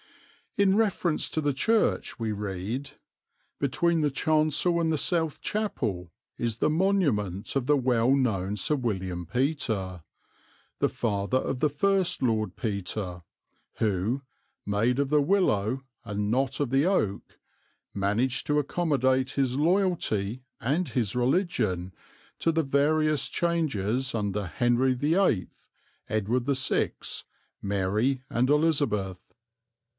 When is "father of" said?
10.89-11.59